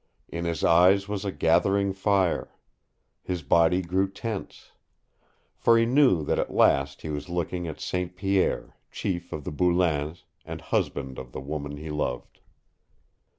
In 0.27 0.45
his 0.45 0.63
eyes 0.63 1.07
was 1.07 1.25
a 1.25 1.31
gathering 1.31 1.93
fire. 1.93 2.55
His 3.21 3.43
body 3.43 3.83
grew 3.83 4.09
tense. 4.09 4.71
For 5.59 5.77
he 5.77 5.85
knew 5.85 6.23
that 6.23 6.39
at 6.39 6.51
last 6.51 7.03
he 7.03 7.09
was 7.09 7.29
looking 7.29 7.67
at 7.67 7.79
St. 7.79 8.15
Pierre, 8.15 8.75
chief 8.89 9.31
of 9.31 9.43
the 9.43 9.51
Boulains, 9.51 10.23
and 10.43 10.59
husband 10.59 11.19
of 11.19 11.33
the 11.33 11.39
woman 11.39 11.77
he 11.77 11.91
loved. 11.91 12.39